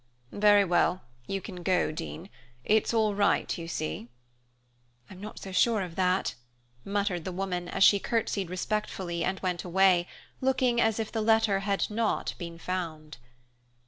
"Very 0.31 0.65
well, 0.65 1.03
you 1.27 1.41
can 1.41 1.61
go, 1.61 1.91
Dean. 1.91 2.31
It's 2.65 2.91
all 2.91 3.13
right, 3.13 3.55
you 3.55 3.67
see." 3.67 4.07
"I'm 5.11 5.21
not 5.21 5.37
so 5.37 5.51
sure 5.51 5.83
of 5.83 5.93
that," 5.95 6.33
muttered 6.83 7.23
the 7.23 7.31
woman, 7.31 7.67
as 7.69 7.83
she 7.83 7.99
curtsied 7.99 8.49
respectfully 8.49 9.23
and 9.23 9.39
went 9.41 9.63
away, 9.63 10.07
looking 10.41 10.81
as 10.81 10.99
if 10.99 11.11
the 11.11 11.21
letter 11.21 11.59
had 11.59 11.87
not 11.91 12.33
been 12.39 12.57
found. 12.57 13.17